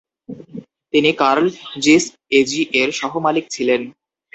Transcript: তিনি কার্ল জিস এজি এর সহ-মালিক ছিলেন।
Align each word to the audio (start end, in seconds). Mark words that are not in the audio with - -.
তিনি 0.93 1.09
কার্ল 1.21 1.45
জিস 1.83 2.03
এজি 2.39 2.61
এর 2.73 2.89
সহ-মালিক 2.99 3.45
ছিলেন। 3.49 3.81